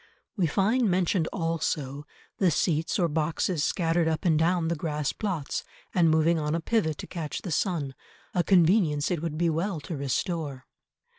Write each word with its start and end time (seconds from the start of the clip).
We 0.35 0.47
find 0.47 0.89
mentioned 0.89 1.27
also 1.31 2.07
the 2.39 2.49
seats 2.49 2.97
or 2.97 3.07
boxes 3.07 3.63
scattered 3.63 4.07
up 4.07 4.25
and 4.25 4.39
down 4.39 4.67
the 4.67 4.75
grass 4.75 5.13
plots, 5.13 5.63
and 5.93 6.09
moving 6.09 6.39
on 6.39 6.55
a 6.55 6.59
pivot 6.59 6.97
to 6.97 7.05
catch 7.05 7.43
the 7.43 7.51
sun, 7.51 7.93
a 8.33 8.43
convenience 8.43 9.11
it 9.11 9.21
would 9.21 9.37
be 9.37 9.51
well 9.51 9.79
to 9.81 9.95
restore. 9.95 10.65